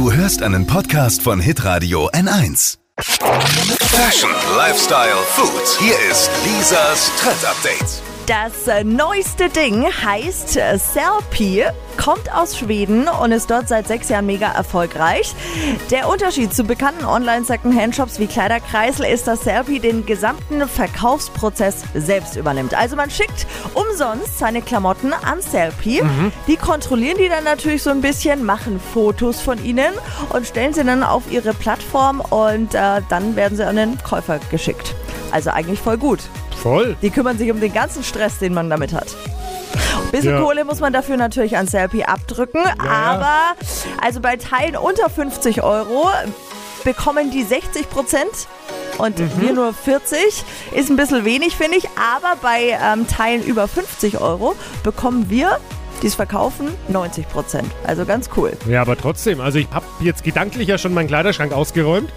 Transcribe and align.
Du 0.00 0.10
hörst 0.10 0.42
einen 0.42 0.66
Podcast 0.66 1.20
von 1.20 1.40
Hitradio 1.40 2.08
N1. 2.12 2.78
Fashion, 3.00 4.30
Lifestyle, 4.56 5.12
Food. 5.26 5.78
Hier 5.78 5.92
ist 6.10 6.30
Lisas 6.42 7.12
Trend 7.20 7.44
Update. 7.44 8.09
Das 8.30 8.84
neueste 8.84 9.48
Ding 9.48 9.84
heißt 9.84 10.56
äh, 10.56 10.78
Selfie, 10.78 11.64
kommt 11.96 12.32
aus 12.32 12.56
Schweden 12.56 13.08
und 13.08 13.32
ist 13.32 13.50
dort 13.50 13.66
seit 13.66 13.88
sechs 13.88 14.08
Jahren 14.08 14.26
mega 14.26 14.46
erfolgreich. 14.52 15.34
Der 15.90 16.08
Unterschied 16.08 16.54
zu 16.54 16.62
bekannten 16.62 17.04
Online-Second-Hand-Shops 17.04 18.20
wie 18.20 18.28
Kleiderkreisel 18.28 19.06
ist, 19.06 19.26
dass 19.26 19.42
Selfie 19.42 19.80
den 19.80 20.06
gesamten 20.06 20.68
Verkaufsprozess 20.68 21.82
selbst 21.94 22.36
übernimmt. 22.36 22.72
Also 22.72 22.94
man 22.94 23.10
schickt 23.10 23.48
umsonst 23.74 24.38
seine 24.38 24.62
Klamotten 24.62 25.12
an 25.12 25.42
Selfie. 25.42 26.00
Die 26.46 26.56
kontrollieren 26.56 27.18
die 27.18 27.28
dann 27.28 27.42
natürlich 27.42 27.82
so 27.82 27.90
ein 27.90 28.00
bisschen, 28.00 28.44
machen 28.44 28.78
Fotos 28.94 29.40
von 29.40 29.60
ihnen 29.64 29.92
und 30.28 30.46
stellen 30.46 30.72
sie 30.72 30.84
dann 30.84 31.02
auf 31.02 31.24
ihre 31.32 31.52
Plattform 31.52 32.20
und 32.20 32.76
äh, 32.76 33.02
dann 33.08 33.34
werden 33.34 33.56
sie 33.56 33.66
an 33.66 33.74
den 33.74 33.98
Käufer 34.04 34.38
geschickt. 34.52 34.94
Also 35.32 35.50
eigentlich 35.50 35.80
voll 35.80 35.98
gut. 35.98 36.20
Voll. 36.62 36.96
Die 37.02 37.10
kümmern 37.10 37.38
sich 37.38 37.50
um 37.50 37.60
den 37.60 37.72
ganzen 37.72 38.02
Stress, 38.04 38.38
den 38.38 38.54
man 38.54 38.68
damit 38.70 38.92
hat. 38.92 39.06
Ein 40.04 40.10
bisschen 40.10 40.34
Ja. 40.34 40.40
Kohle 40.40 40.64
muss 40.64 40.80
man 40.80 40.92
dafür 40.92 41.16
natürlich 41.16 41.56
an 41.56 41.66
Selfie 41.66 42.04
abdrücken, 42.04 42.60
ja. 42.64 42.74
aber 42.90 43.36
also 44.02 44.20
bei 44.20 44.36
Teilen 44.36 44.76
unter 44.76 45.08
50 45.08 45.62
Euro 45.62 46.08
bekommen 46.84 47.30
die 47.30 47.42
60 47.42 47.88
Prozent 47.90 48.30
und 48.98 49.18
Mhm. 49.18 49.30
wir 49.38 49.52
nur 49.52 49.72
40. 49.74 50.44
Ist 50.72 50.90
ein 50.90 50.96
bisschen 50.96 51.24
wenig, 51.24 51.56
finde 51.56 51.76
ich, 51.78 51.88
aber 51.90 52.36
bei 52.42 52.78
ähm, 52.82 53.06
Teilen 53.06 53.42
über 53.44 53.68
50 53.68 54.18
Euro 54.20 54.54
bekommen 54.82 55.30
wir, 55.30 55.58
die 56.02 56.06
es 56.08 56.14
verkaufen, 56.14 56.68
90 56.88 57.28
Prozent. 57.28 57.70
Also 57.86 58.04
ganz 58.06 58.30
cool. 58.36 58.52
Ja, 58.66 58.80
aber 58.80 58.96
trotzdem. 58.96 59.40
Also 59.40 59.58
ich 59.58 59.68
habe 59.70 59.84
jetzt 60.00 60.24
gedanklich 60.24 60.68
ja 60.68 60.78
schon 60.78 60.94
meinen 60.94 61.08
Kleiderschrank 61.08 61.52
ausgeräumt 61.52 62.10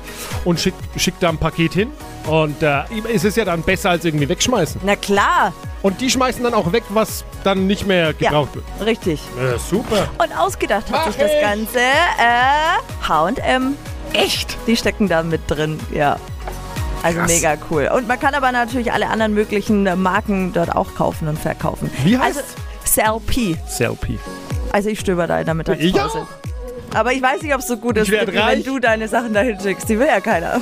und 0.45 0.59
schick, 0.59 0.73
schick 0.98 1.15
da 1.20 1.29
ein 1.29 1.37
Paket 1.37 1.73
hin. 1.73 1.91
Und 2.27 2.63
äh, 2.63 2.84
es 3.13 3.24
ist 3.26 3.35
ja 3.38 3.43
dann 3.46 3.62
besser 3.63 3.90
als 3.91 4.05
irgendwie 4.05 4.29
wegschmeißen. 4.29 4.79
Na 4.85 4.96
klar, 4.96 5.52
Und 5.82 5.99
die 5.99 6.10
schmeißen 6.10 6.41
dann 6.43 6.54
auch 6.54 6.71
weg, 6.71 6.84
was 6.90 7.26
dann 7.43 7.68
nicht 7.68 7.85
mehr 7.85 8.13
ja, 8.20 8.30
gebraucht 8.30 8.55
wird. 8.55 8.65
richtig. 8.85 9.20
Ja, 9.38 9.57
super. 9.60 10.07
Und 10.18 10.38
ausgedacht 10.38 10.85
hat 10.85 10.91
Mach 10.91 11.07
sich 11.07 11.18
das 11.18 11.32
ich. 11.34 11.41
Ganze 11.41 11.80
äh, 11.80 13.07
H&M. 13.07 13.76
Echt? 14.13 14.57
Die 14.68 14.77
stecken 14.77 15.10
da 15.10 15.21
mit 15.24 15.41
drin, 15.48 15.80
ja. 15.91 16.18
Also 17.02 17.20
Krass. 17.20 17.27
mega 17.32 17.57
cool. 17.70 17.90
Und 17.93 18.07
man 18.07 18.18
kann 18.18 18.34
aber 18.34 18.52
natürlich 18.54 18.93
alle 18.93 19.08
anderen 19.10 19.34
möglichen 19.34 19.85
äh, 19.85 19.96
Marken 19.98 20.54
dort 20.54 20.74
auch 20.74 20.96
kaufen 20.96 21.27
und 21.27 21.37
verkaufen. 21.37 21.91
Wie 22.05 22.18
heißt 22.18 22.37
Also 22.37 22.48
Selfie. 22.85 23.58
Selfie. 23.68 24.20
Also 24.71 24.87
ich 24.90 24.99
stöber 25.02 25.27
da 25.27 25.40
in 25.40 25.46
der 25.46 25.54
Mittagspause. 25.55 26.26
Aber 26.93 27.12
ich 27.12 27.21
weiß 27.21 27.41
nicht, 27.41 27.54
ob 27.54 27.60
es 27.60 27.68
so 27.68 27.76
gut 27.76 27.98
ist, 27.98 28.10
wenn 28.10 28.63
du 28.63 28.80
deine 28.80 29.08
Sachen 29.10 29.34
dahin 29.34 29.60
schickst. 29.60 29.90
Die 29.90 29.99
will 29.99 30.08
ja 30.08 30.21
keiner. 30.21 30.62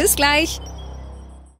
Bis 0.01 0.15
gleich. 0.15 0.59